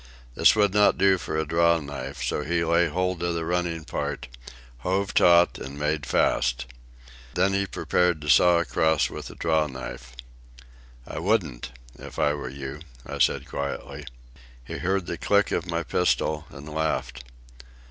[0.33, 3.85] This would not do for a draw knife, so he laid hold of the running
[3.85, 4.29] part,
[4.79, 6.65] hove taut, and made fast.
[7.35, 10.13] Then he prepared to saw across with the draw knife.
[11.05, 14.05] "I wouldn't, if I were you," I said quietly.
[14.65, 17.23] He heard the click of my pistol and laughed.